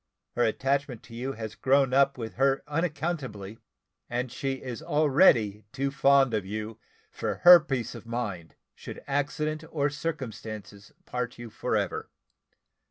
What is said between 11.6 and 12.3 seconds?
ever.